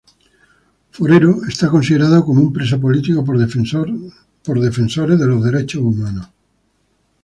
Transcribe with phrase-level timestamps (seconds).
[0.89, 6.27] Forero es considerado como un preso político por defensores de derechos humanos.